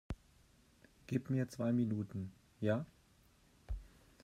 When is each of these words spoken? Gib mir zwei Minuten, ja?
Gib 1.05 1.29
mir 1.29 1.47
zwei 1.47 1.71
Minuten, 1.73 2.31
ja? 2.59 2.87